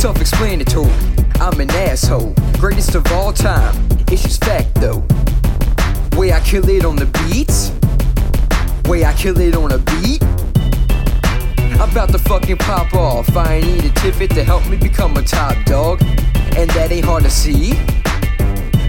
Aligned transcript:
self 0.00 0.18
explanatory. 0.18 0.90
I'm 1.40 1.60
an 1.60 1.70
asshole, 1.72 2.32
greatest 2.58 2.94
of 2.94 3.06
all 3.12 3.34
time. 3.34 3.74
It's 4.08 4.22
just 4.22 4.42
fact 4.42 4.74
though. 4.76 5.04
Way 6.16 6.32
I 6.32 6.40
kill 6.40 6.66
it 6.70 6.86
on 6.86 6.96
the 6.96 7.04
beats, 7.04 7.70
way 8.88 9.04
I 9.04 9.12
kill 9.12 9.38
it 9.38 9.54
on 9.54 9.72
a 9.72 9.78
beat. 9.78 10.22
I'm 11.78 11.90
about 11.90 12.12
to 12.12 12.18
fucking 12.18 12.56
pop 12.56 12.94
off. 12.94 13.36
I 13.36 13.56
ain't 13.56 13.66
need 13.66 13.84
a 13.84 13.94
tiffet 13.96 14.28
to 14.28 14.42
help 14.42 14.66
me 14.70 14.78
become 14.78 15.18
a 15.18 15.22
top 15.22 15.62
dog. 15.66 16.00
And 16.56 16.70
that 16.70 16.90
ain't 16.90 17.04
hard 17.04 17.24
to 17.24 17.30
see. 17.30 17.74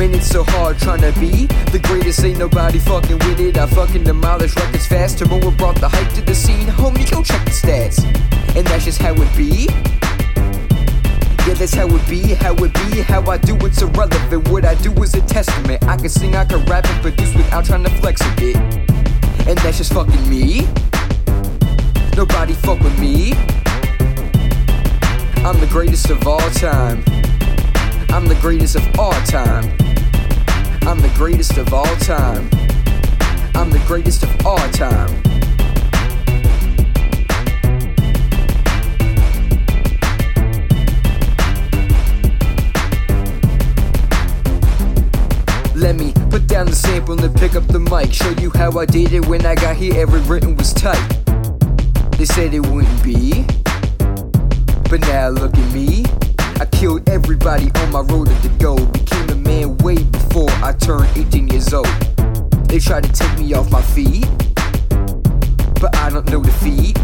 Man, 0.00 0.12
it's 0.12 0.26
so 0.26 0.42
hard 0.42 0.76
trying 0.78 1.02
to 1.02 1.12
be 1.20 1.46
the 1.70 1.78
greatest. 1.84 2.24
Ain't 2.24 2.40
nobody 2.40 2.80
fucking 2.80 3.18
with 3.20 3.38
it. 3.38 3.56
I 3.58 3.66
fucking 3.66 4.02
demolish 4.02 4.56
records 4.56 4.88
fast. 4.88 5.20
Timoa 5.20 5.56
brought 5.56 5.80
the 5.80 5.88
hype 5.88 6.12
to 6.14 6.20
the 6.22 6.34
scene. 6.34 6.66
Homie, 6.66 7.08
go 7.08 7.22
check 7.22 7.44
the 7.44 7.52
stats. 7.52 8.04
And 8.56 8.66
that's 8.66 8.84
just 8.84 9.00
how 9.00 9.14
it 9.14 9.36
be. 9.36 9.68
That's 11.66 11.74
how 11.74 11.96
it 11.96 12.08
be, 12.08 12.22
how 12.34 12.54
it 12.54 12.72
be, 12.74 13.00
how 13.00 13.28
I 13.28 13.38
do 13.38 13.56
it's 13.66 13.82
irrelevant. 13.82 14.48
What 14.50 14.64
I 14.64 14.76
do 14.76 14.92
is 15.02 15.14
a 15.14 15.20
testament. 15.22 15.82
I 15.82 15.96
can 15.96 16.08
sing, 16.08 16.36
I 16.36 16.44
can 16.44 16.64
rap 16.66 16.86
and 16.86 17.02
produce 17.02 17.34
without 17.34 17.64
trying 17.64 17.82
to 17.82 17.90
flex 17.90 18.20
a 18.20 18.36
bit. 18.36 18.54
And 19.48 19.58
that's 19.58 19.78
just 19.78 19.92
fucking 19.92 20.30
me. 20.30 20.68
Nobody 22.16 22.52
fuck 22.52 22.78
with 22.78 22.96
me. 23.00 23.32
I'm 25.42 25.58
the 25.58 25.66
greatest 25.68 26.08
of 26.08 26.24
all 26.28 26.38
time. 26.50 27.02
I'm 28.10 28.28
the 28.28 28.38
greatest 28.40 28.76
of 28.76 28.86
all 28.96 29.20
time. 29.24 29.64
I'm 30.82 31.00
the 31.00 31.12
greatest 31.16 31.56
of 31.58 31.74
all 31.74 31.96
time. 31.96 32.48
I'm 33.56 33.70
the 33.70 33.82
greatest 33.88 34.22
of 34.22 34.46
all 34.46 34.68
time. 34.70 35.25
Put 46.38 46.48
down 46.48 46.66
the 46.66 46.74
sample 46.74 47.18
and 47.24 47.34
pick 47.36 47.54
up 47.54 47.66
the 47.68 47.78
mic. 47.78 48.12
Show 48.12 48.28
you 48.42 48.50
how 48.50 48.78
I 48.78 48.84
did 48.84 49.14
it 49.14 49.24
when 49.26 49.46
I 49.46 49.54
got 49.54 49.74
here. 49.74 49.94
Every 49.94 50.20
written 50.20 50.54
was 50.54 50.74
tight. 50.74 51.08
They 52.18 52.26
said 52.26 52.52
it 52.52 52.60
wouldn't 52.60 53.02
be. 53.02 53.46
But 54.90 55.00
now 55.00 55.28
look 55.30 55.56
at 55.56 55.72
me. 55.72 56.04
I 56.60 56.66
killed 56.66 57.08
everybody 57.08 57.70
on 57.76 57.90
my 57.90 58.00
road 58.00 58.26
to 58.26 58.34
the 58.46 58.54
goal. 58.60 58.84
Became 58.84 59.30
a 59.30 59.34
man 59.34 59.78
way 59.78 60.02
before 60.02 60.50
I 60.62 60.74
turned 60.74 61.08
18 61.16 61.48
years 61.48 61.72
old. 61.72 61.86
They 62.68 62.80
tried 62.80 63.04
to 63.04 63.12
take 63.12 63.38
me 63.38 63.54
off 63.54 63.70
my 63.70 63.80
feet. 63.80 64.26
But 65.80 65.96
I 65.96 66.10
don't 66.10 66.28
know 66.28 66.42
defeat. 66.42 66.98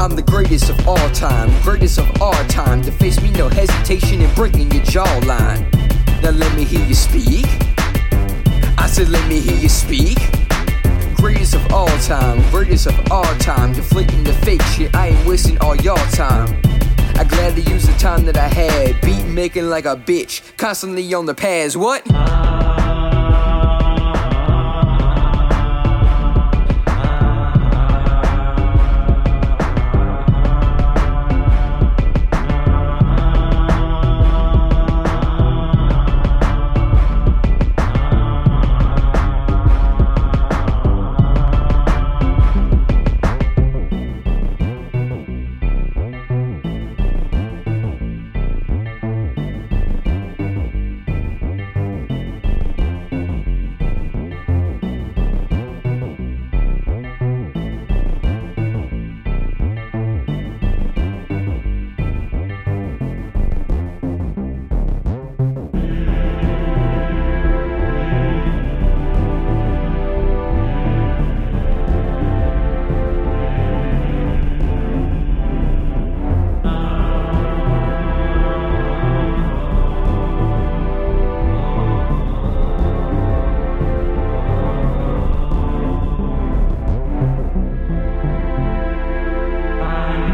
I'm 0.00 0.16
the 0.16 0.24
greatest 0.26 0.70
of 0.70 0.88
all 0.88 1.10
time, 1.10 1.52
greatest 1.62 1.98
of 1.98 2.20
all 2.20 2.44
time. 2.48 2.82
To 2.82 2.90
face 2.90 3.22
me, 3.22 3.30
no 3.30 3.48
hesitation 3.48 4.22
in 4.22 4.34
breaking 4.34 4.72
your 4.72 4.82
jawline. 4.82 5.62
Now 6.20 6.30
let 6.30 6.52
me 6.56 6.64
hear 6.64 6.84
you 6.84 6.94
speak. 6.94 7.46
Said, 8.96 9.10
let 9.10 9.28
me 9.28 9.40
hear 9.40 9.58
you 9.58 9.68
speak. 9.68 10.16
Greatest 11.16 11.54
of 11.54 11.70
all 11.70 11.86
time, 11.98 12.40
greatest 12.50 12.86
of 12.86 13.12
all 13.12 13.26
time. 13.34 13.74
Deflating 13.74 14.24
the 14.24 14.32
fake 14.32 14.62
shit, 14.62 14.94
I 14.96 15.08
ain't 15.08 15.26
wasting 15.26 15.58
all 15.58 15.76
your 15.76 15.98
time. 16.12 16.58
I 17.14 17.24
gladly 17.24 17.60
use 17.70 17.86
the 17.86 17.92
time 17.98 18.24
that 18.24 18.38
I 18.38 18.48
had. 18.48 18.98
Beat 19.02 19.26
making 19.26 19.68
like 19.68 19.84
a 19.84 19.96
bitch, 19.96 20.40
constantly 20.56 21.12
on 21.12 21.26
the 21.26 21.34
pads. 21.34 21.76
What? 21.76 22.06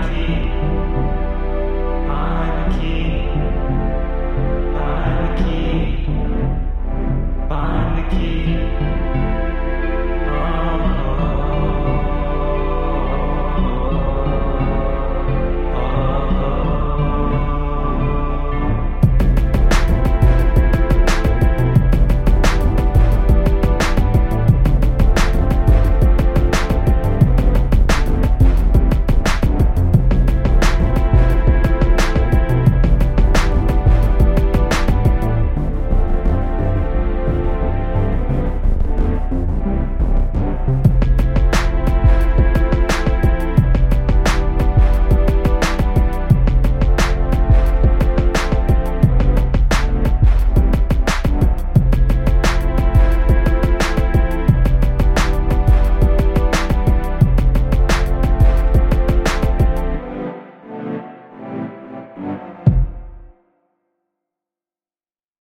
Thank 0.02 0.28
you. 0.28 0.41